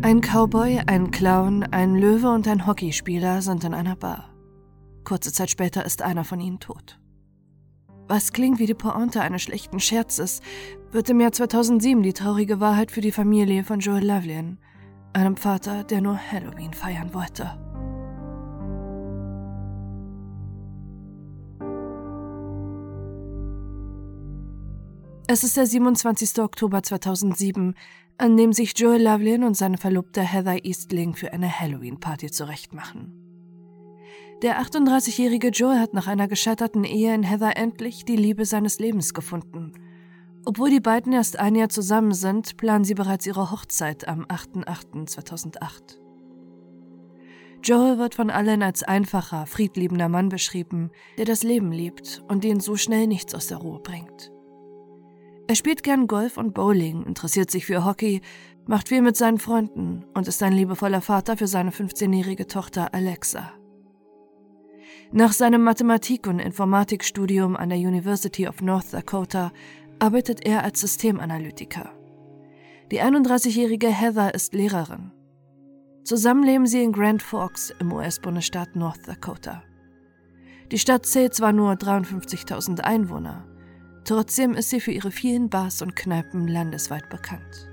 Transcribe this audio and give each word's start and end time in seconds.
Ein 0.00 0.20
Cowboy, 0.20 0.80
ein 0.86 1.10
Clown, 1.10 1.64
ein 1.64 1.96
Löwe 1.96 2.30
und 2.30 2.46
ein 2.46 2.68
Hockeyspieler 2.68 3.42
sind 3.42 3.64
in 3.64 3.74
einer 3.74 3.96
Bar. 3.96 4.32
Kurze 5.02 5.32
Zeit 5.32 5.50
später 5.50 5.84
ist 5.84 6.02
einer 6.02 6.22
von 6.22 6.38
ihnen 6.38 6.60
tot. 6.60 7.00
Was 8.06 8.32
klingt 8.32 8.60
wie 8.60 8.66
die 8.66 8.74
Pointe 8.74 9.20
eines 9.20 9.42
schlechten 9.42 9.80
Scherzes, 9.80 10.40
wird 10.92 11.10
im 11.10 11.20
Jahr 11.20 11.32
2007 11.32 12.00
die 12.04 12.12
traurige 12.12 12.60
Wahrheit 12.60 12.92
für 12.92 13.00
die 13.00 13.10
Familie 13.10 13.64
von 13.64 13.80
Joel 13.80 14.04
Lavlin, 14.04 14.58
einem 15.14 15.36
Vater, 15.36 15.82
der 15.82 16.00
nur 16.00 16.16
Halloween 16.16 16.72
feiern 16.72 17.12
wollte. 17.12 17.58
Es 25.30 25.44
ist 25.44 25.58
der 25.58 25.66
27. 25.66 26.38
Oktober 26.38 26.82
2007, 26.82 27.74
an 28.16 28.36
dem 28.38 28.54
sich 28.54 28.72
Joel 28.78 29.02
Lovelin 29.02 29.44
und 29.44 29.58
seine 29.58 29.76
Verlobte 29.76 30.22
Heather 30.22 30.64
Eastling 30.64 31.14
für 31.14 31.34
eine 31.34 31.60
Halloween-Party 31.60 32.30
zurechtmachen. 32.30 33.12
Der 34.40 34.58
38-jährige 34.58 35.48
Joel 35.48 35.80
hat 35.80 35.92
nach 35.92 36.06
einer 36.06 36.28
gescheiterten 36.28 36.82
Ehe 36.82 37.14
in 37.14 37.24
Heather 37.24 37.58
endlich 37.58 38.06
die 38.06 38.16
Liebe 38.16 38.46
seines 38.46 38.78
Lebens 38.78 39.12
gefunden. 39.12 39.74
Obwohl 40.46 40.70
die 40.70 40.80
beiden 40.80 41.12
erst 41.12 41.38
ein 41.38 41.56
Jahr 41.56 41.68
zusammen 41.68 42.14
sind, 42.14 42.56
planen 42.56 42.84
sie 42.84 42.94
bereits 42.94 43.26
ihre 43.26 43.50
Hochzeit 43.50 44.08
am 44.08 44.24
8.8.2008. 44.24 45.98
Joel 47.62 47.98
wird 47.98 48.14
von 48.14 48.30
allen 48.30 48.62
als 48.62 48.82
einfacher, 48.82 49.44
friedliebender 49.44 50.08
Mann 50.08 50.30
beschrieben, 50.30 50.90
der 51.18 51.26
das 51.26 51.42
Leben 51.42 51.70
liebt 51.70 52.22
und 52.28 52.44
den 52.44 52.60
so 52.60 52.76
schnell 52.76 53.06
nichts 53.06 53.34
aus 53.34 53.48
der 53.48 53.58
Ruhe 53.58 53.80
bringt. 53.80 54.32
Er 55.48 55.54
spielt 55.54 55.82
gern 55.82 56.06
Golf 56.06 56.36
und 56.36 56.52
Bowling, 56.52 57.04
interessiert 57.04 57.50
sich 57.50 57.64
für 57.64 57.82
Hockey, 57.82 58.20
macht 58.66 58.90
viel 58.90 59.00
mit 59.00 59.16
seinen 59.16 59.38
Freunden 59.38 60.04
und 60.12 60.28
ist 60.28 60.42
ein 60.42 60.52
liebevoller 60.52 61.00
Vater 61.00 61.38
für 61.38 61.46
seine 61.46 61.70
15-jährige 61.70 62.46
Tochter 62.46 62.92
Alexa. 62.92 63.54
Nach 65.10 65.32
seinem 65.32 65.64
Mathematik- 65.64 66.26
und 66.26 66.38
Informatikstudium 66.38 67.56
an 67.56 67.70
der 67.70 67.78
University 67.78 68.46
of 68.46 68.60
North 68.60 68.92
Dakota 68.92 69.50
arbeitet 69.98 70.44
er 70.44 70.64
als 70.64 70.82
Systemanalytiker. 70.82 71.94
Die 72.90 73.00
31-jährige 73.00 73.88
Heather 73.88 74.34
ist 74.34 74.52
Lehrerin. 74.52 75.12
Zusammen 76.04 76.42
leben 76.44 76.66
sie 76.66 76.82
in 76.82 76.92
Grand 76.92 77.22
Forks 77.22 77.72
im 77.80 77.90
US-Bundesstaat 77.90 78.76
North 78.76 79.08
Dakota. 79.08 79.62
Die 80.70 80.78
Stadt 80.78 81.06
zählt 81.06 81.34
zwar 81.34 81.54
nur 81.54 81.72
53.000 81.72 82.80
Einwohner, 82.80 83.46
Trotzdem 84.08 84.54
ist 84.54 84.70
sie 84.70 84.80
für 84.80 84.90
ihre 84.90 85.10
vielen 85.10 85.50
Bars 85.50 85.82
und 85.82 85.94
Kneipen 85.94 86.48
landesweit 86.48 87.10
bekannt. 87.10 87.68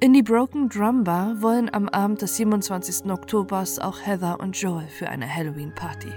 In 0.00 0.12
die 0.12 0.22
Broken 0.22 0.68
Drum 0.68 1.02
Bar 1.02 1.40
wollen 1.40 1.72
am 1.72 1.88
Abend 1.88 2.20
des 2.20 2.36
27. 2.36 3.10
Oktobers 3.10 3.78
auch 3.78 4.04
Heather 4.04 4.38
und 4.40 4.54
Joel 4.54 4.86
für 4.88 5.08
eine 5.08 5.34
Halloween-Party. 5.34 6.12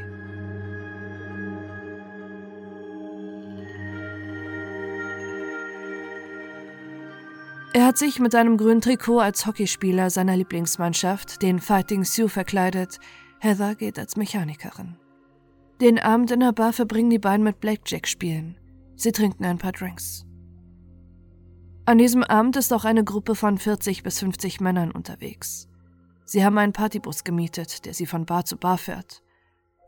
Er 7.72 7.86
hat 7.86 7.98
sich 7.98 8.20
mit 8.20 8.36
einem 8.36 8.58
grünen 8.58 8.82
Trikot 8.82 9.20
als 9.22 9.46
Hockeyspieler 9.46 10.10
seiner 10.10 10.36
Lieblingsmannschaft, 10.36 11.42
den 11.42 11.60
Fighting 11.60 12.04
Sioux, 12.04 12.28
verkleidet. 12.28 13.00
Heather 13.40 13.76
geht 13.76 13.98
als 13.98 14.18
Mechanikerin. 14.18 14.98
Den 15.80 16.00
Abend 16.00 16.32
in 16.32 16.40
der 16.40 16.54
Bar 16.54 16.74
verbringen 16.74 17.12
die 17.12 17.20
beiden 17.20 17.44
mit 17.44 17.60
Blackjack 17.60 18.08
spielen. 18.08 18.58
Sie 18.96 19.12
trinken 19.12 19.46
ein 19.46 19.60
paar 19.60 19.74
Drinks. 19.74 20.26
An 21.86 22.00
diesem 22.00 22.24
Abend 22.24 22.56
ist 22.56 22.74
auch 22.74 22.84
eine 22.84 23.04
Gruppe 23.04 23.36
von 23.36 23.60
40 23.60 24.02
bis 24.02 24.20
50 24.20 24.60
Männern 24.60 24.92
unterwegs. 24.92 25.70
Sie 26.26 26.44
haben 26.44 26.58
einen 26.58 26.74
Partybus 26.74 27.24
gemietet, 27.24 27.86
der 27.86 27.94
sie 27.94 28.08
von 28.08 28.26
Bar 28.26 28.44
zu 28.44 28.58
Bar 28.58 28.80
fährt. 28.80 29.22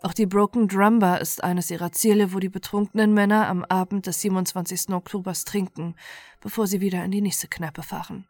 Auch 0.03 0.13
die 0.13 0.27
Broken 0.27 0.67
Drum 0.67 0.99
Bar 0.99 1.19
ist 1.19 1.43
eines 1.43 1.71
ihrer 1.71 1.91
Ziele, 1.91 2.33
wo 2.33 2.39
die 2.39 2.49
betrunkenen 2.49 3.13
Männer 3.13 3.47
am 3.47 3.65
Abend 3.65 4.05
des 4.05 4.21
27. 4.21 4.91
Oktobers 4.91 5.43
trinken, 5.43 5.95
bevor 6.39 6.67
sie 6.67 6.81
wieder 6.81 7.03
in 7.03 7.11
die 7.11 7.21
nächste 7.21 7.47
Kneipe 7.47 7.81
fahren. 7.81 8.27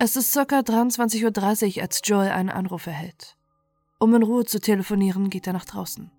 Es 0.00 0.16
ist 0.16 0.34
ca. 0.34 0.42
23.30 0.42 1.76
Uhr, 1.76 1.82
als 1.82 2.00
Joel 2.04 2.30
einen 2.30 2.50
Anruf 2.50 2.86
erhält. 2.86 3.37
Um 3.98 4.14
in 4.14 4.22
Ruhe 4.22 4.44
zu 4.44 4.60
telefonieren, 4.60 5.30
geht 5.30 5.46
er 5.46 5.52
nach 5.52 5.64
draußen. 5.64 6.10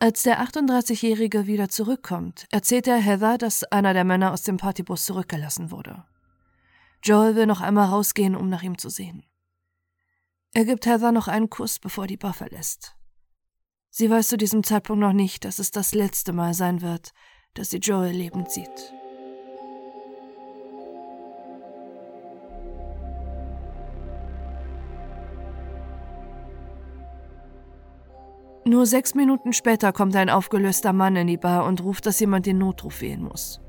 Als 0.00 0.22
der 0.22 0.40
38-Jährige 0.42 1.46
wieder 1.46 1.68
zurückkommt, 1.68 2.46
erzählt 2.50 2.86
er 2.86 2.96
Heather, 2.96 3.38
dass 3.38 3.64
einer 3.64 3.94
der 3.94 4.04
Männer 4.04 4.32
aus 4.32 4.42
dem 4.42 4.56
Partybus 4.56 5.06
zurückgelassen 5.06 5.70
wurde. 5.70 6.04
Joel 7.02 7.36
will 7.36 7.46
noch 7.46 7.60
einmal 7.60 7.88
rausgehen, 7.88 8.34
um 8.34 8.48
nach 8.48 8.62
ihm 8.62 8.78
zu 8.78 8.88
sehen. 8.88 9.24
Er 10.52 10.64
gibt 10.64 10.86
Heather 10.86 11.12
noch 11.12 11.28
einen 11.28 11.50
Kuss, 11.50 11.78
bevor 11.78 12.06
die 12.06 12.16
Bar 12.16 12.32
verlässt. 12.32 12.96
Sie 13.90 14.10
weiß 14.10 14.28
zu 14.28 14.36
diesem 14.36 14.64
Zeitpunkt 14.64 15.00
noch 15.00 15.12
nicht, 15.12 15.44
dass 15.44 15.58
es 15.58 15.70
das 15.70 15.94
letzte 15.94 16.32
Mal 16.32 16.54
sein 16.54 16.80
wird, 16.80 17.12
dass 17.54 17.70
sie 17.70 17.78
Joel 17.78 18.12
lebend 18.12 18.50
sieht. 18.50 18.92
Nur 28.66 28.86
sechs 28.86 29.14
Minuten 29.14 29.52
später 29.52 29.92
kommt 29.92 30.16
ein 30.16 30.30
aufgelöster 30.30 30.94
Mann 30.94 31.16
in 31.16 31.26
die 31.26 31.36
Bar 31.36 31.66
und 31.66 31.84
ruft, 31.84 32.06
dass 32.06 32.20
jemand 32.20 32.46
den 32.46 32.58
Notruf 32.58 33.02
wählen 33.02 33.22
muss. 33.22 33.60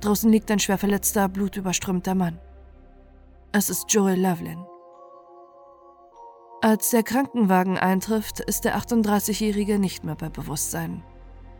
Draußen 0.00 0.32
liegt 0.32 0.50
ein 0.50 0.58
schwer 0.58 0.78
verletzter, 0.78 1.28
blutüberströmter 1.28 2.16
Mann. 2.16 2.40
Es 3.52 3.70
ist 3.70 3.84
Joel 3.88 4.20
Lovelin. 4.20 4.66
Als 6.60 6.90
der 6.90 7.04
Krankenwagen 7.04 7.78
eintrifft, 7.78 8.40
ist 8.40 8.64
der 8.64 8.76
38-Jährige 8.76 9.78
nicht 9.78 10.02
mehr 10.02 10.16
bei 10.16 10.28
Bewusstsein. 10.28 11.04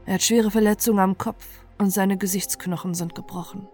Er 0.04 0.14
hat 0.14 0.22
schwere 0.22 0.50
Verletzungen 0.50 0.98
am 0.98 1.18
Kopf 1.18 1.46
und 1.78 1.90
seine 1.90 2.16
Gesichtsknochen 2.16 2.94
sind 2.94 3.14
gebrochen. 3.14 3.68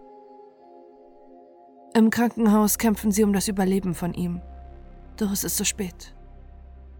Im 1.95 2.11
Krankenhaus 2.11 2.77
kämpfen 2.77 3.11
sie 3.11 3.23
um 3.23 3.33
das 3.33 3.47
Überleben 3.47 3.95
von 3.95 4.13
ihm. 4.13 4.41
Doch 5.17 5.31
es 5.31 5.43
ist 5.43 5.57
zu 5.57 5.65
spät. 5.65 6.15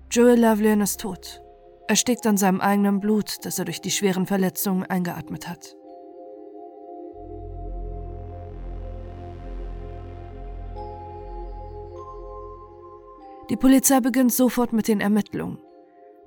Joel 0.09 0.40
Lovelin 0.40 0.81
ist 0.81 1.02
tot 1.02 1.44
erstickt 1.90 2.28
an 2.28 2.38
seinem 2.38 2.62
eigenen 2.62 3.00
Blut, 3.00 3.46
das 3.46 3.58
er 3.58 3.66
durch 3.66 3.82
die 3.82 3.90
schweren 3.90 4.28
Verletzungen 4.28 4.84
eingeatmet 4.84 5.50
hat. 5.50 5.76
Die 13.50 13.56
Polizei 13.56 14.00
beginnt 14.00 14.32
sofort 14.32 14.72
mit 14.72 14.88
den 14.88 15.02
Ermittlungen. 15.02 15.58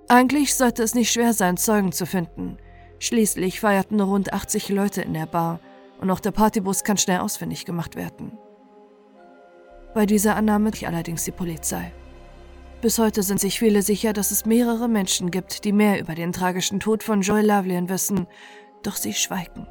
Eigentlich 0.08 0.56
sollte 0.56 0.82
es 0.82 0.96
nicht 0.96 1.12
schwer 1.12 1.32
sein, 1.32 1.56
Zeugen 1.56 1.92
zu 1.92 2.06
finden. 2.06 2.56
Schließlich 2.98 3.60
feierten 3.60 4.00
rund 4.00 4.32
80 4.32 4.68
Leute 4.70 5.02
in 5.02 5.14
der 5.14 5.26
Bar 5.26 5.60
und 6.00 6.10
auch 6.10 6.18
der 6.18 6.32
Partybus 6.32 6.82
kann 6.82 6.96
schnell 6.96 7.20
ausfindig 7.20 7.64
gemacht 7.64 7.94
werden. 7.94 8.36
Bei 9.94 10.06
dieser 10.06 10.34
Annahme 10.34 10.72
allerdings 10.84 11.22
die 11.22 11.30
Polizei. 11.30 11.92
Bis 12.82 12.98
heute 12.98 13.22
sind 13.22 13.38
sich 13.38 13.60
viele 13.60 13.80
sicher, 13.80 14.12
dass 14.12 14.32
es 14.32 14.44
mehrere 14.44 14.88
Menschen 14.88 15.30
gibt, 15.30 15.64
die 15.64 15.70
mehr 15.70 16.00
über 16.00 16.16
den 16.16 16.32
tragischen 16.32 16.80
Tod 16.80 17.04
von 17.04 17.20
Joy 17.20 17.40
Lavlian 17.40 17.88
wissen, 17.88 18.26
doch 18.82 18.96
sie 18.96 19.14
schweigen. 19.14 19.68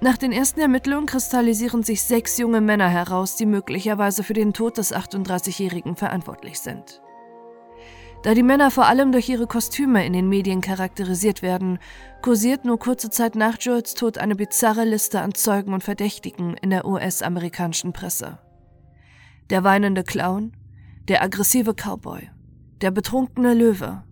Nach 0.00 0.16
den 0.16 0.32
ersten 0.32 0.60
Ermittlungen 0.60 1.04
kristallisieren 1.04 1.82
sich 1.82 2.02
sechs 2.02 2.38
junge 2.38 2.62
Männer 2.62 2.88
heraus, 2.88 3.36
die 3.36 3.44
möglicherweise 3.44 4.24
für 4.24 4.32
den 4.32 4.54
Tod 4.54 4.78
des 4.78 4.94
38-Jährigen 4.94 5.96
verantwortlich 5.96 6.60
sind. 6.60 7.02
Da 8.22 8.32
die 8.32 8.42
Männer 8.42 8.70
vor 8.70 8.86
allem 8.86 9.12
durch 9.12 9.28
ihre 9.28 9.46
Kostüme 9.46 10.06
in 10.06 10.14
den 10.14 10.30
Medien 10.30 10.62
charakterisiert 10.62 11.42
werden, 11.42 11.78
kursiert 12.22 12.64
nur 12.64 12.78
kurze 12.78 13.10
Zeit 13.10 13.34
nach 13.34 13.58
Joels 13.60 13.92
Tod 13.92 14.16
eine 14.16 14.34
bizarre 14.34 14.84
Liste 14.84 15.20
an 15.20 15.34
Zeugen 15.34 15.74
und 15.74 15.84
Verdächtigen 15.84 16.56
in 16.62 16.70
der 16.70 16.86
US-amerikanischen 16.86 17.92
Presse. 17.92 18.38
Der 19.50 19.62
weinende 19.62 20.04
Clown, 20.04 20.52
der 21.08 21.22
aggressive 21.22 21.74
Cowboy, 21.74 22.30
der 22.80 22.90
betrunkene 22.90 23.54
Löwe, 23.54 24.04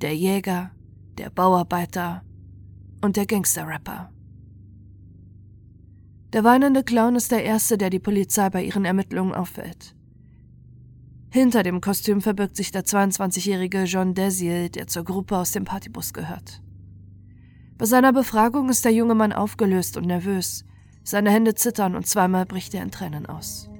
der 0.00 0.14
Jäger, 0.14 0.70
der 1.16 1.30
Bauarbeiter 1.30 2.22
und 3.00 3.16
der 3.16 3.26
Gangster-Rapper. 3.26 4.10
Der 6.32 6.44
weinende 6.44 6.82
Clown 6.82 7.16
ist 7.16 7.32
der 7.32 7.44
Erste, 7.44 7.78
der 7.78 7.88
die 7.88 7.98
Polizei 7.98 8.50
bei 8.50 8.62
ihren 8.62 8.84
Ermittlungen 8.84 9.34
auffällt. 9.34 9.94
Hinter 11.30 11.62
dem 11.62 11.80
Kostüm 11.80 12.20
verbirgt 12.20 12.56
sich 12.56 12.70
der 12.70 12.84
22-jährige 12.84 13.84
John 13.84 14.14
Desiel, 14.14 14.68
der 14.68 14.86
zur 14.86 15.04
Gruppe 15.04 15.38
aus 15.38 15.52
dem 15.52 15.64
Partybus 15.64 16.12
gehört. 16.12 16.62
Bei 17.78 17.86
seiner 17.86 18.12
Befragung 18.12 18.68
ist 18.68 18.84
der 18.84 18.92
junge 18.92 19.14
Mann 19.14 19.32
aufgelöst 19.32 19.96
und 19.96 20.06
nervös. 20.06 20.64
Seine 21.04 21.30
Hände 21.30 21.54
zittern 21.54 21.94
und 21.94 22.06
zweimal 22.06 22.46
bricht 22.46 22.74
er 22.74 22.82
in 22.82 22.90
Tränen 22.90 23.26
aus. 23.26 23.70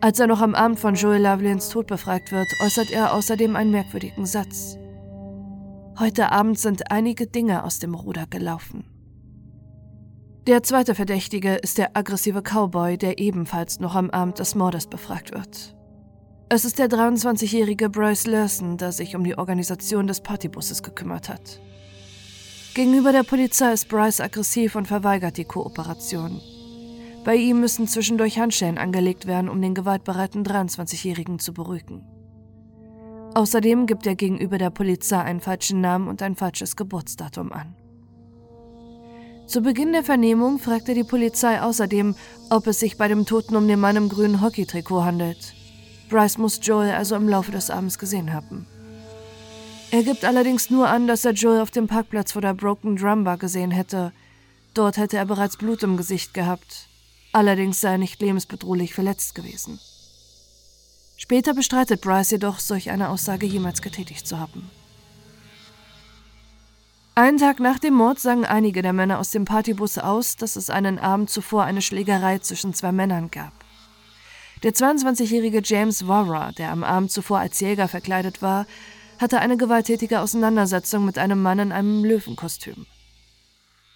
Als 0.00 0.20
er 0.20 0.28
noch 0.28 0.40
am 0.40 0.54
Abend 0.54 0.78
von 0.78 0.94
Joel 0.94 1.22
Lovelins 1.22 1.70
Tod 1.70 1.88
befragt 1.88 2.30
wird, 2.30 2.46
äußert 2.64 2.92
er 2.92 3.14
außerdem 3.14 3.56
einen 3.56 3.72
merkwürdigen 3.72 4.26
Satz. 4.26 4.78
Heute 5.98 6.30
Abend 6.30 6.56
sind 6.56 6.92
einige 6.92 7.26
Dinge 7.26 7.64
aus 7.64 7.80
dem 7.80 7.94
Ruder 7.94 8.26
gelaufen. 8.30 8.84
Der 10.46 10.62
zweite 10.62 10.94
Verdächtige 10.94 11.56
ist 11.56 11.78
der 11.78 11.96
aggressive 11.96 12.42
Cowboy, 12.42 12.96
der 12.96 13.18
ebenfalls 13.18 13.80
noch 13.80 13.96
am 13.96 14.08
Abend 14.10 14.38
des 14.38 14.54
Mordes 14.54 14.86
befragt 14.86 15.34
wird. 15.34 15.74
Es 16.48 16.64
ist 16.64 16.78
der 16.78 16.88
23-jährige 16.88 17.90
Bryce 17.90 18.28
Larson, 18.28 18.78
der 18.78 18.92
sich 18.92 19.16
um 19.16 19.24
die 19.24 19.36
Organisation 19.36 20.06
des 20.06 20.20
Partybusses 20.20 20.84
gekümmert 20.84 21.28
hat. 21.28 21.60
Gegenüber 22.74 23.10
der 23.10 23.24
Polizei 23.24 23.72
ist 23.72 23.88
Bryce 23.88 24.20
aggressiv 24.20 24.76
und 24.76 24.86
verweigert 24.86 25.36
die 25.36 25.44
Kooperation. 25.44 26.40
Bei 27.28 27.36
ihm 27.36 27.60
müssen 27.60 27.86
zwischendurch 27.86 28.38
Handschellen 28.38 28.78
angelegt 28.78 29.26
werden, 29.26 29.50
um 29.50 29.60
den 29.60 29.74
gewaltbereiten 29.74 30.44
23-Jährigen 30.44 31.38
zu 31.38 31.52
beruhigen. 31.52 32.02
Außerdem 33.34 33.84
gibt 33.84 34.06
er 34.06 34.14
gegenüber 34.14 34.56
der 34.56 34.70
Polizei 34.70 35.20
einen 35.20 35.42
falschen 35.42 35.82
Namen 35.82 36.08
und 36.08 36.22
ein 36.22 36.36
falsches 36.36 36.74
Geburtsdatum 36.74 37.52
an. 37.52 37.76
Zu 39.46 39.60
Beginn 39.60 39.92
der 39.92 40.04
Vernehmung 40.04 40.58
fragte 40.58 40.94
die 40.94 41.04
Polizei 41.04 41.60
außerdem, 41.60 42.14
ob 42.48 42.66
es 42.66 42.80
sich 42.80 42.96
bei 42.96 43.08
dem 43.08 43.26
Toten 43.26 43.56
um 43.56 43.68
den 43.68 43.78
Mann 43.78 43.96
im 43.96 44.08
grünen 44.08 44.40
Hockeytrikot 44.40 45.04
handelt. 45.04 45.52
Bryce 46.08 46.38
muss 46.38 46.60
Joel 46.62 46.92
also 46.92 47.14
im 47.14 47.28
Laufe 47.28 47.52
des 47.52 47.68
Abends 47.68 47.98
gesehen 47.98 48.32
haben. 48.32 48.64
Er 49.90 50.02
gibt 50.02 50.24
allerdings 50.24 50.70
nur 50.70 50.88
an, 50.88 51.06
dass 51.06 51.26
er 51.26 51.32
Joel 51.32 51.60
auf 51.60 51.70
dem 51.70 51.88
Parkplatz 51.88 52.32
vor 52.32 52.40
der 52.40 52.54
Broken 52.54 52.96
Drum 52.96 53.24
Bar 53.24 53.36
gesehen 53.36 53.70
hätte. 53.70 54.12
Dort 54.72 54.96
hätte 54.96 55.18
er 55.18 55.26
bereits 55.26 55.58
Blut 55.58 55.82
im 55.82 55.98
Gesicht 55.98 56.32
gehabt. 56.32 56.88
Allerdings 57.32 57.80
sei 57.80 57.92
er 57.92 57.98
nicht 57.98 58.20
lebensbedrohlich 58.20 58.94
verletzt 58.94 59.34
gewesen. 59.34 59.78
Später 61.16 61.52
bestreitet 61.52 62.00
Bryce 62.00 62.30
jedoch, 62.30 62.58
solch 62.58 62.90
eine 62.90 63.08
Aussage 63.08 63.46
jemals 63.46 63.82
getätigt 63.82 64.26
zu 64.26 64.38
haben. 64.38 64.70
Einen 67.14 67.38
Tag 67.38 67.58
nach 67.58 67.80
dem 67.80 67.94
Mord 67.94 68.20
sagen 68.20 68.44
einige 68.44 68.80
der 68.80 68.92
Männer 68.92 69.18
aus 69.18 69.32
dem 69.32 69.44
Partybus 69.44 69.98
aus, 69.98 70.36
dass 70.36 70.54
es 70.54 70.70
einen 70.70 71.00
Abend 71.00 71.30
zuvor 71.30 71.64
eine 71.64 71.82
Schlägerei 71.82 72.38
zwischen 72.38 72.74
zwei 72.74 72.92
Männern 72.92 73.32
gab. 73.32 73.52
Der 74.62 74.72
22-jährige 74.72 75.60
James 75.64 76.06
Warra, 76.06 76.52
der 76.52 76.70
am 76.70 76.84
Abend 76.84 77.10
zuvor 77.10 77.40
als 77.40 77.58
Jäger 77.58 77.88
verkleidet 77.88 78.40
war, 78.40 78.66
hatte 79.18 79.40
eine 79.40 79.56
gewalttätige 79.56 80.20
Auseinandersetzung 80.20 81.04
mit 81.04 81.18
einem 81.18 81.42
Mann 81.42 81.58
in 81.58 81.72
einem 81.72 82.04
Löwenkostüm. 82.04 82.86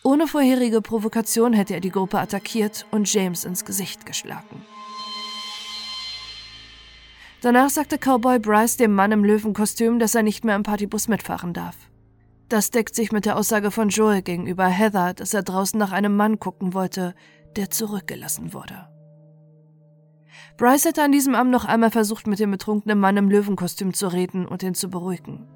Ohne 0.05 0.27
vorherige 0.27 0.83
Provokation 0.83 1.53
hätte 1.53 1.75
er 1.75 1.81
die 1.81 1.91
Gruppe 1.91 2.19
attackiert 2.19 2.87
und 2.91 3.13
James 3.13 3.45
ins 3.45 3.65
Gesicht 3.65 4.05
geschlagen. 4.05 4.65
Danach 7.41 7.71
sagte 7.71 7.99
Cowboy 7.99 8.39
Bryce 8.39 8.77
dem 8.77 8.95
Mann 8.95 9.13
im 9.13 9.25
Löwenkostüm, 9.25 9.99
dass 9.99 10.15
er 10.15 10.23
nicht 10.23 10.45
mehr 10.45 10.57
im 10.57 10.63
Partybus 10.63 11.09
mitfahren 11.09 11.53
darf. 11.53 11.77
Das 12.49 12.71
deckt 12.71 12.95
sich 12.95 13.13
mit 13.13 13.27
der 13.27 13.37
Aussage 13.37 13.71
von 13.71 13.89
Joel 13.89 14.23
gegenüber 14.23 14.67
Heather, 14.67 15.15
dass 15.15 15.35
er 15.35 15.43
draußen 15.43 15.79
nach 15.79 15.93
einem 15.93 16.17
Mann 16.17 16.39
gucken 16.39 16.75
wollte, 16.75 17.15
der 17.57 17.71
zurückgelassen 17.71 18.53
wurde. 18.53 18.89
Bryce 20.57 20.87
hätte 20.87 21.03
an 21.03 21.13
diesem 21.13 21.35
Abend 21.35 21.53
noch 21.53 21.65
einmal 21.65 21.91
versucht, 21.91 22.27
mit 22.27 22.39
dem 22.39 22.51
betrunkenen 22.51 22.99
Mann 22.99 23.17
im 23.17 23.31
Löwenkostüm 23.31 23.95
zu 23.95 24.09
reden 24.09 24.47
und 24.47 24.63
ihn 24.63 24.75
zu 24.75 24.91
beruhigen. 24.91 25.49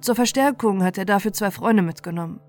Zur 0.00 0.14
Verstärkung 0.14 0.82
hat 0.82 0.98
er 0.98 1.04
dafür 1.04 1.32
zwei 1.32 1.50
Freunde 1.50 1.82
mitgenommen. 1.82 2.40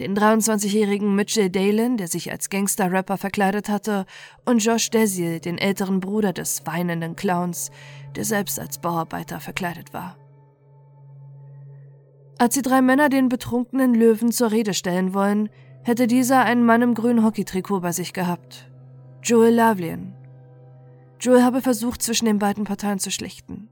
Den 0.00 0.16
23-jährigen 0.16 1.14
Mitchell 1.14 1.50
Dalen, 1.50 1.98
der 1.98 2.08
sich 2.08 2.32
als 2.32 2.48
Gangster-Rapper 2.48 3.18
verkleidet 3.18 3.68
hatte, 3.68 4.06
und 4.46 4.64
Josh 4.64 4.88
Desil, 4.88 5.40
den 5.40 5.58
älteren 5.58 6.00
Bruder 6.00 6.32
des 6.32 6.64
weinenden 6.64 7.16
Clowns, 7.16 7.70
der 8.16 8.24
selbst 8.24 8.58
als 8.58 8.78
Bauarbeiter 8.78 9.40
verkleidet 9.40 9.92
war. 9.92 10.16
Als 12.38 12.54
die 12.54 12.62
drei 12.62 12.80
Männer 12.80 13.10
den 13.10 13.28
betrunkenen 13.28 13.94
Löwen 13.94 14.32
zur 14.32 14.50
Rede 14.50 14.72
stellen 14.72 15.12
wollen, 15.12 15.50
hätte 15.82 16.06
dieser 16.06 16.44
einen 16.44 16.64
Mann 16.64 16.80
im 16.80 16.94
grünen 16.94 17.22
Hockeytrikot 17.22 17.80
bei 17.80 17.92
sich 17.92 18.14
gehabt. 18.14 18.70
Joel 19.22 19.52
Lavlien. 19.52 20.14
Joel 21.20 21.42
habe 21.42 21.60
versucht, 21.60 22.00
zwischen 22.00 22.24
den 22.24 22.38
beiden 22.38 22.64
Parteien 22.64 23.00
zu 23.00 23.10
schlichten. 23.10 23.68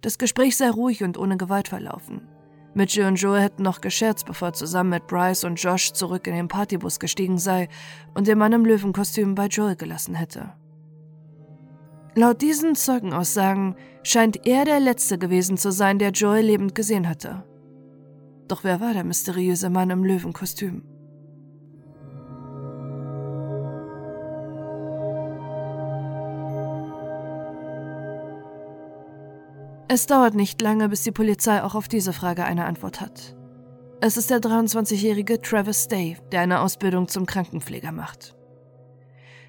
Das 0.00 0.16
Gespräch 0.16 0.56
sei 0.56 0.70
ruhig 0.70 1.02
und 1.02 1.18
ohne 1.18 1.36
Gewalt 1.36 1.66
verlaufen. 1.66 2.28
Mitchell 2.74 3.06
und 3.06 3.16
Joel 3.16 3.42
hätten 3.42 3.62
noch 3.62 3.80
gescherzt, 3.80 4.26
bevor 4.26 4.48
er 4.48 4.52
zusammen 4.54 4.90
mit 4.90 5.06
Bryce 5.06 5.44
und 5.44 5.56
Josh 5.56 5.92
zurück 5.92 6.26
in 6.26 6.34
den 6.34 6.48
Partybus 6.48 7.00
gestiegen 7.00 7.38
sei 7.38 7.68
und 8.14 8.26
den 8.26 8.38
Mann 8.38 8.52
im 8.52 8.64
Löwenkostüm 8.64 9.34
bei 9.34 9.46
Joel 9.46 9.76
gelassen 9.76 10.14
hätte. 10.14 10.52
Laut 12.14 12.42
diesen 12.42 12.74
Zeugenaussagen 12.74 13.76
scheint 14.02 14.46
er 14.46 14.64
der 14.64 14.80
Letzte 14.80 15.18
gewesen 15.18 15.56
zu 15.56 15.70
sein, 15.70 15.98
der 15.98 16.10
Joel 16.10 16.44
lebend 16.44 16.74
gesehen 16.74 17.08
hatte. 17.08 17.44
Doch 18.48 18.64
wer 18.64 18.80
war 18.80 18.92
der 18.92 19.04
mysteriöse 19.04 19.70
Mann 19.70 19.90
im 19.90 20.04
Löwenkostüm? 20.04 20.89
Es 29.92 30.06
dauert 30.06 30.36
nicht 30.36 30.62
lange, 30.62 30.88
bis 30.88 31.02
die 31.02 31.10
Polizei 31.10 31.64
auch 31.64 31.74
auf 31.74 31.88
diese 31.88 32.12
Frage 32.12 32.44
eine 32.44 32.64
Antwort 32.66 33.00
hat. 33.00 33.34
Es 34.00 34.16
ist 34.16 34.30
der 34.30 34.38
23-jährige 34.38 35.40
Travis 35.42 35.88
Day, 35.88 36.16
der 36.30 36.42
eine 36.42 36.60
Ausbildung 36.60 37.08
zum 37.08 37.26
Krankenpfleger 37.26 37.90
macht. 37.90 38.36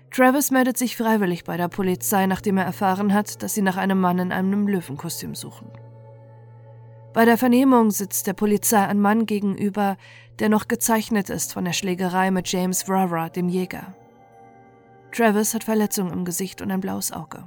Travis 0.10 0.50
meldet 0.50 0.80
sich 0.80 0.98
freiwillig 0.98 1.44
bei 1.44 1.58
der 1.58 1.68
Polizei, 1.68 2.26
nachdem 2.26 2.58
er 2.58 2.66
erfahren 2.66 3.14
hat, 3.14 3.44
dass 3.44 3.54
sie 3.54 3.62
nach 3.62 3.78
einem 3.78 4.02
Mann 4.02 4.18
in 4.18 4.32
einem 4.32 4.68
Löwenkostüm 4.68 5.36
suchen. 5.36 5.70
Bei 7.14 7.24
der 7.24 7.38
Vernehmung 7.38 7.92
sitzt 7.92 8.26
der 8.26 8.34
Polizei 8.34 8.84
ein 8.84 9.00
Mann 9.00 9.28
gegenüber, 9.28 9.96
der 10.40 10.50
noch 10.50 10.68
gezeichnet 10.68 11.30
ist 11.30 11.54
von 11.54 11.66
der 11.66 11.74
Schlägerei 11.74 12.32
mit 12.32 12.52
James 12.52 12.90
Rara, 12.90 13.30
dem 13.30 13.48
Jäger. 13.48 13.94
Travis 15.12 15.54
hat 15.54 15.66
Verletzungen 15.66 16.12
im 16.12 16.26
Gesicht 16.26 16.64
und 16.64 16.72
ein 16.72 16.82
blaues 16.82 17.12
Auge. 17.12 17.44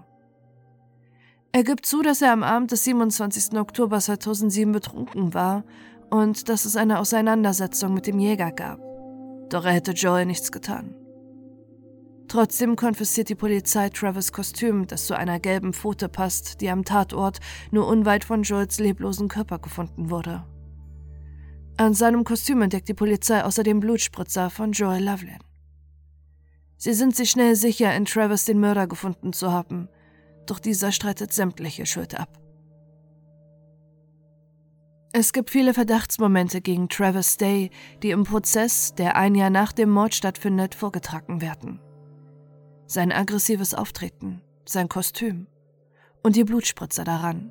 Er 1.54 1.62
gibt 1.62 1.86
zu, 1.86 2.02
dass 2.02 2.20
er 2.20 2.32
am 2.32 2.42
Abend 2.42 2.72
des 2.72 2.82
27. 2.82 3.56
Oktober 3.56 4.00
2007 4.00 4.72
betrunken 4.72 5.34
war 5.34 5.62
und 6.10 6.48
dass 6.48 6.64
es 6.64 6.74
eine 6.74 6.98
Auseinandersetzung 6.98 7.94
mit 7.94 8.08
dem 8.08 8.18
Jäger 8.18 8.50
gab. 8.50 8.80
Doch 9.50 9.64
er 9.64 9.70
hätte 9.70 9.92
Joel 9.92 10.26
nichts 10.26 10.50
getan. 10.50 10.96
Trotzdem 12.26 12.74
konfisziert 12.74 13.28
die 13.28 13.36
Polizei 13.36 13.88
Travis 13.88 14.32
Kostüm, 14.32 14.88
das 14.88 15.06
zu 15.06 15.16
einer 15.16 15.38
gelben 15.38 15.72
Pfote 15.74 16.08
passt, 16.08 16.60
die 16.60 16.70
am 16.70 16.84
Tatort 16.84 17.38
nur 17.70 17.86
unweit 17.86 18.24
von 18.24 18.42
Joels 18.42 18.80
leblosen 18.80 19.28
Körper 19.28 19.60
gefunden 19.60 20.10
wurde. 20.10 20.44
An 21.76 21.94
seinem 21.94 22.24
Kostüm 22.24 22.62
entdeckt 22.62 22.88
die 22.88 22.94
Polizei 22.94 23.44
außerdem 23.44 23.78
Blutspritzer 23.78 24.50
von 24.50 24.73
Joel 24.73 25.04
Loveland. 25.04 25.44
Sie 26.78 26.94
sind 26.94 27.14
sich 27.14 27.30
schnell 27.30 27.54
sicher, 27.54 27.94
in 27.94 28.06
Travis 28.06 28.44
den 28.44 28.58
Mörder 28.58 28.88
gefunden 28.88 29.32
zu 29.32 29.52
haben, 29.52 29.88
doch 30.46 30.58
dieser 30.58 30.92
streitet 30.92 31.32
sämtliche 31.32 31.86
Schuld 31.86 32.18
ab. 32.18 32.38
Es 35.12 35.32
gibt 35.32 35.50
viele 35.50 35.74
Verdachtsmomente 35.74 36.60
gegen 36.60 36.88
Travis 36.88 37.36
Day, 37.36 37.70
die 38.02 38.10
im 38.10 38.24
Prozess, 38.24 38.94
der 38.94 39.16
ein 39.16 39.34
Jahr 39.34 39.50
nach 39.50 39.72
dem 39.72 39.90
Mord 39.90 40.14
stattfindet, 40.14 40.74
vorgetragen 40.74 41.40
werden 41.40 41.80
sein 42.86 43.12
aggressives 43.12 43.74
Auftreten, 43.74 44.42
sein 44.66 44.88
Kostüm 44.88 45.46
und 46.22 46.36
die 46.36 46.44
Blutspritzer 46.44 47.04
daran. 47.04 47.50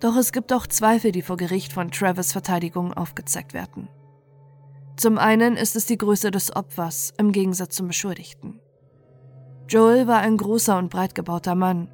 Doch 0.00 0.16
es 0.16 0.32
gibt 0.32 0.52
auch 0.52 0.66
Zweifel, 0.66 1.12
die 1.12 1.22
vor 1.22 1.36
Gericht 1.36 1.72
von 1.72 1.90
Travis 1.90 2.32
Verteidigung 2.32 2.92
aufgezeigt 2.92 3.52
werden. 3.52 3.88
Zum 4.96 5.18
einen 5.18 5.56
ist 5.56 5.76
es 5.76 5.86
die 5.86 5.98
Größe 5.98 6.30
des 6.30 6.54
Opfers 6.54 7.12
im 7.18 7.32
Gegensatz 7.32 7.76
zum 7.76 7.88
Beschuldigten. 7.88 8.60
Joel 9.68 10.06
war 10.06 10.20
ein 10.20 10.38
großer 10.38 10.78
und 10.78 10.88
breit 10.88 11.14
gebauter 11.14 11.54
Mann. 11.54 11.88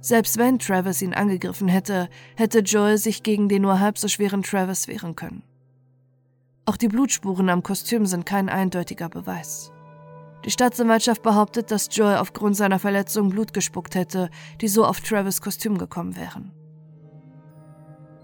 Selbst 0.00 0.36
wenn 0.36 0.58
Travis 0.58 1.00
ihn 1.00 1.14
angegriffen 1.14 1.66
hätte, 1.66 2.10
hätte 2.36 2.58
Joel 2.58 2.98
sich 2.98 3.22
gegen 3.22 3.48
den 3.48 3.62
nur 3.62 3.80
halb 3.80 3.96
so 3.96 4.06
schweren 4.06 4.42
Travis 4.42 4.86
wehren 4.86 5.16
können. 5.16 5.42
Auch 6.66 6.76
die 6.76 6.88
Blutspuren 6.88 7.48
am 7.48 7.62
Kostüm 7.62 8.04
sind 8.04 8.26
kein 8.26 8.50
eindeutiger 8.50 9.08
Beweis. 9.08 9.72
Die 10.44 10.50
Staatsanwaltschaft 10.50 11.22
behauptet, 11.22 11.70
dass 11.70 11.88
Joel 11.90 12.18
aufgrund 12.18 12.56
seiner 12.56 12.78
Verletzung 12.78 13.30
Blut 13.30 13.52
gespuckt 13.54 13.94
hätte, 13.94 14.28
die 14.60 14.68
so 14.68 14.84
auf 14.84 15.00
Travis 15.00 15.40
Kostüm 15.40 15.78
gekommen 15.78 16.16
wären. 16.16 16.52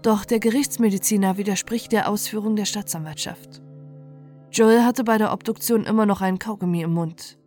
Doch 0.03 0.23
der 0.23 0.39
Gerichtsmediziner 0.39 1.37
widerspricht 1.37 1.91
der 1.93 2.09
Ausführung 2.09 2.55
der 2.55 2.65
Staatsanwaltschaft. 2.65 3.61
Joel 4.51 4.83
hatte 4.83 5.03
bei 5.03 5.17
der 5.17 5.33
Obduktion 5.33 5.85
immer 5.85 6.05
noch 6.05 6.21
einen 6.21 6.37
Kaugummi 6.37 6.83
im 6.83 6.93
Mund. 6.93 7.39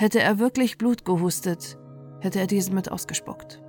Hätte 0.00 0.20
er 0.20 0.38
wirklich 0.38 0.78
Blut 0.78 1.04
gehustet, 1.04 1.76
hätte 2.20 2.38
er 2.38 2.46
diesen 2.46 2.72
mit 2.72 2.88
ausgespuckt. 2.88 3.60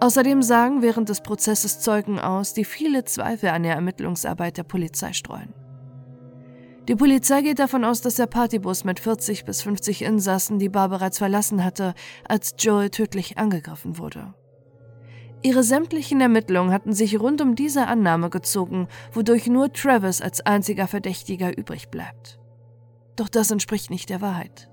Außerdem 0.00 0.40
sagen 0.40 0.80
während 0.80 1.10
des 1.10 1.20
Prozesses 1.20 1.80
Zeugen 1.80 2.18
aus, 2.18 2.54
die 2.54 2.64
viele 2.64 3.04
Zweifel 3.04 3.50
an 3.50 3.64
der 3.64 3.74
Ermittlungsarbeit 3.74 4.56
der 4.56 4.62
Polizei 4.62 5.12
streuen. 5.12 5.52
Die 6.88 6.94
Polizei 6.94 7.42
geht 7.42 7.58
davon 7.58 7.84
aus, 7.84 8.00
dass 8.00 8.14
der 8.14 8.24
Partybus 8.24 8.84
mit 8.84 8.98
40 8.98 9.44
bis 9.44 9.60
50 9.60 10.00
Insassen 10.00 10.58
die 10.58 10.70
Bar 10.70 10.88
bereits 10.88 11.18
verlassen 11.18 11.62
hatte, 11.62 11.92
als 12.26 12.54
Joel 12.58 12.88
tödlich 12.88 13.36
angegriffen 13.36 13.98
wurde. 13.98 14.32
Ihre 15.42 15.64
sämtlichen 15.64 16.22
Ermittlungen 16.22 16.72
hatten 16.72 16.94
sich 16.94 17.20
rund 17.20 17.42
um 17.42 17.56
diese 17.56 17.88
Annahme 17.88 18.30
gezogen, 18.30 18.88
wodurch 19.12 19.48
nur 19.48 19.70
Travis 19.70 20.22
als 20.22 20.40
einziger 20.40 20.86
Verdächtiger 20.86 21.58
übrig 21.58 21.90
bleibt. 21.90 22.38
Doch 23.16 23.28
das 23.28 23.50
entspricht 23.50 23.90
nicht 23.90 24.10
der 24.10 24.20
Wahrheit. 24.20 24.68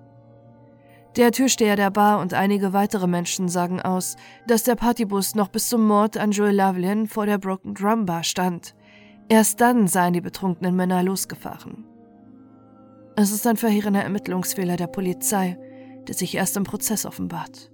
Der 1.15 1.31
Türsteher 1.31 1.75
der 1.75 1.89
Bar 1.89 2.19
und 2.19 2.33
einige 2.33 2.71
weitere 2.71 3.07
Menschen 3.07 3.49
sagen 3.49 3.81
aus, 3.81 4.15
dass 4.47 4.63
der 4.63 4.75
Partybus 4.75 5.35
noch 5.35 5.49
bis 5.49 5.67
zum 5.67 5.85
Mord 5.87 6.17
an 6.17 6.31
Joel 6.31 6.55
Lovelin 6.55 7.07
vor 7.07 7.25
der 7.25 7.39
Broken 7.39 7.73
Drum 7.73 8.05
Bar 8.05 8.23
stand. 8.23 8.75
Erst 9.27 9.59
dann 9.59 9.87
seien 9.87 10.13
die 10.13 10.21
betrunkenen 10.21 10.75
Männer 10.75 11.03
losgefahren. 11.03 11.85
Es 13.15 13.31
ist 13.31 13.45
ein 13.47 13.57
verheerender 13.57 14.03
Ermittlungsfehler 14.03 14.77
der 14.77 14.87
Polizei, 14.87 15.57
der 16.07 16.15
sich 16.15 16.35
erst 16.35 16.55
im 16.57 16.63
Prozess 16.63 17.05
offenbart. 17.05 17.71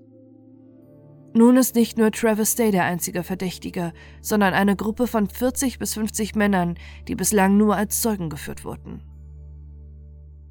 Nun 1.33 1.57
ist 1.57 1.75
nicht 1.75 1.97
nur 1.97 2.11
Travis 2.11 2.55
Day 2.55 2.71
der 2.71 2.85
einzige 2.85 3.21
Verdächtige, 3.21 3.91
sondern 4.21 4.53
eine 4.53 4.77
Gruppe 4.77 5.05
von 5.05 5.27
40 5.29 5.77
bis 5.77 5.93
50 5.93 6.35
Männern, 6.35 6.75
die 7.09 7.15
bislang 7.15 7.57
nur 7.57 7.75
als 7.75 8.01
Zeugen 8.01 8.29
geführt 8.29 8.63
wurden. 8.63 9.01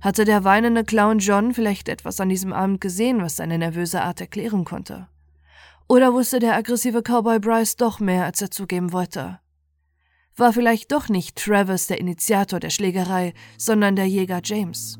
Hatte 0.04 0.26
der 0.26 0.44
weinende 0.44 0.84
Clown 0.84 1.18
John 1.18 1.54
vielleicht 1.54 1.88
etwas 1.88 2.20
an 2.20 2.28
diesem 2.28 2.52
Abend 2.52 2.82
gesehen, 2.82 3.22
was 3.22 3.36
seine 3.36 3.56
nervöse 3.56 4.02
Art 4.02 4.20
erklären 4.20 4.66
konnte? 4.66 5.08
Oder 5.88 6.12
wusste 6.12 6.40
der 6.40 6.56
aggressive 6.56 7.00
Cowboy 7.00 7.38
Bryce 7.38 7.76
doch 7.76 8.00
mehr, 8.00 8.26
als 8.26 8.42
er 8.42 8.50
zugeben 8.50 8.92
wollte? 8.92 9.40
War 10.36 10.52
vielleicht 10.52 10.92
doch 10.92 11.08
nicht 11.08 11.36
Travis 11.36 11.86
der 11.86 12.00
Initiator 12.00 12.60
der 12.60 12.68
Schlägerei, 12.68 13.32
sondern 13.56 13.96
der 13.96 14.04
Jäger 14.04 14.42
James? 14.44 14.98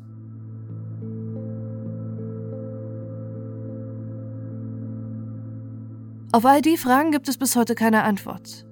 Auf 6.31 6.47
all 6.47 6.63
die 6.63 6.77
Fragen 6.77 7.11
gibt 7.11 7.29
es 7.29 7.37
bis 7.37 7.55
heute 7.55 7.75
keine 7.75 8.01
Antwort. 8.01 8.65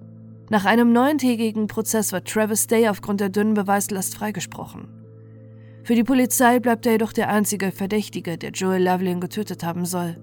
Nach 0.50 0.66
einem 0.66 0.94
neuntägigen 0.94 1.68
Prozess 1.68 2.12
wird 2.12 2.28
Travis 2.28 2.66
Day 2.66 2.90
aufgrund 2.90 3.22
der 3.22 3.30
dünnen 3.30 3.54
Beweislast 3.54 4.16
freigesprochen. 4.16 5.03
Für 5.84 5.96
die 5.96 6.04
Polizei 6.06 6.60
bleibt 6.60 6.86
er 6.86 6.94
jedoch 6.94 7.12
der 7.12 7.30
einzige 7.30 7.72
Verdächtige, 7.72 8.38
der 8.38 8.52
Joel 8.52 8.84
Lovelin 8.84 9.20
getötet 9.20 9.64
haben 9.64 9.86
soll. 9.86 10.16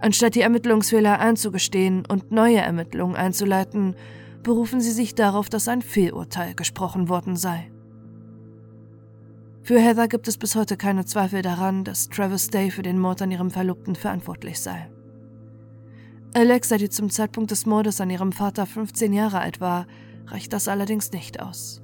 Anstatt 0.00 0.34
die 0.34 0.42
Ermittlungsfehler 0.42 1.18
einzugestehen 1.18 2.04
und 2.06 2.30
neue 2.30 2.58
Ermittlungen 2.58 3.16
einzuleiten, 3.16 3.94
berufen 4.42 4.80
sie 4.80 4.90
sich 4.90 5.14
darauf, 5.14 5.48
dass 5.48 5.68
ein 5.68 5.80
Fehlurteil 5.80 6.54
gesprochen 6.54 7.08
worden 7.08 7.36
sei. 7.36 7.70
Für 9.62 9.78
Heather 9.80 10.08
gibt 10.08 10.28
es 10.28 10.36
bis 10.36 10.56
heute 10.56 10.76
keine 10.76 11.04
Zweifel 11.04 11.40
daran, 11.40 11.84
dass 11.84 12.08
Travis 12.08 12.48
Day 12.48 12.70
für 12.70 12.82
den 12.82 12.98
Mord 12.98 13.22
an 13.22 13.30
ihrem 13.30 13.50
Verlobten 13.50 13.94
verantwortlich 13.94 14.60
sei. 14.60 14.90
Alexa, 16.34 16.76
die 16.76 16.88
zum 16.88 17.10
Zeitpunkt 17.10 17.50
des 17.50 17.64
Mordes 17.64 18.00
an 18.00 18.10
ihrem 18.10 18.32
Vater 18.32 18.66
15 18.66 19.12
Jahre 19.12 19.38
alt 19.38 19.60
war, 19.60 19.86
reicht 20.26 20.52
das 20.52 20.66
allerdings 20.66 21.12
nicht 21.12 21.40
aus. 21.40 21.82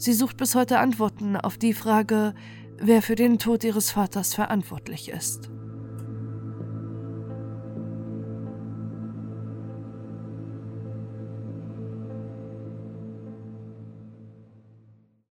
Sie 0.00 0.14
sucht 0.14 0.38
bis 0.38 0.54
heute 0.54 0.78
Antworten 0.78 1.36
auf 1.36 1.58
die 1.58 1.74
Frage, 1.74 2.32
wer 2.78 3.02
für 3.02 3.16
den 3.16 3.38
Tod 3.38 3.64
ihres 3.64 3.90
Vaters 3.90 4.32
verantwortlich 4.32 5.10
ist. 5.10 5.50